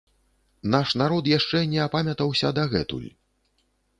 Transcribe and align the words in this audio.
Наш 0.75 0.93
народ 1.01 1.29
яшчэ 1.37 1.61
не 1.75 1.79
апамятаўся 1.87 2.51
дагэтуль. 2.61 3.07